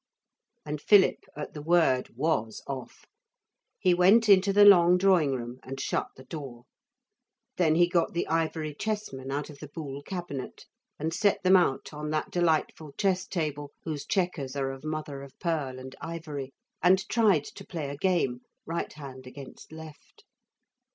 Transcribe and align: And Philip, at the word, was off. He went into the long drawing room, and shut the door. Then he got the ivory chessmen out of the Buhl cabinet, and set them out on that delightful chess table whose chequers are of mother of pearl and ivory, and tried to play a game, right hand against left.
And 0.65 0.81
Philip, 0.81 1.25
at 1.35 1.53
the 1.53 1.61
word, 1.61 2.09
was 2.17 2.63
off. 2.65 3.05
He 3.77 3.93
went 3.93 4.29
into 4.29 4.51
the 4.51 4.65
long 4.65 4.97
drawing 4.97 5.33
room, 5.35 5.59
and 5.61 5.79
shut 5.79 6.07
the 6.15 6.23
door. 6.23 6.63
Then 7.57 7.75
he 7.75 7.87
got 7.87 8.13
the 8.13 8.27
ivory 8.27 8.73
chessmen 8.73 9.29
out 9.31 9.51
of 9.51 9.59
the 9.59 9.67
Buhl 9.67 10.01
cabinet, 10.01 10.65
and 10.97 11.13
set 11.13 11.43
them 11.43 11.55
out 11.55 11.93
on 11.93 12.09
that 12.09 12.31
delightful 12.31 12.93
chess 12.93 13.27
table 13.27 13.73
whose 13.83 14.03
chequers 14.07 14.55
are 14.55 14.71
of 14.71 14.83
mother 14.83 15.21
of 15.21 15.37
pearl 15.39 15.77
and 15.77 15.95
ivory, 16.01 16.51
and 16.81 17.07
tried 17.07 17.43
to 17.43 17.63
play 17.63 17.87
a 17.87 17.95
game, 17.95 18.41
right 18.65 18.93
hand 18.93 19.27
against 19.27 19.71
left. 19.71 20.23